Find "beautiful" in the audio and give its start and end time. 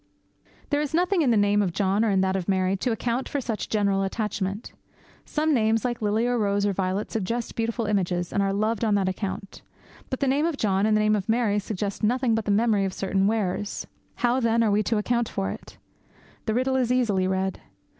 7.55-7.85